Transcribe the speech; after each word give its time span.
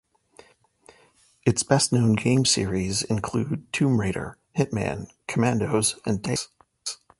Its 1.45 1.61
best-known 1.61 2.13
game 2.15 2.43
series 2.43 3.03
include 3.03 3.71
"Tomb 3.71 3.99
Raider", 3.99 4.35
"Hitman", 4.57 5.11
"Commandos", 5.27 5.99
and 6.07 6.23
"Deus 6.23 6.47
Ex". 6.81 6.97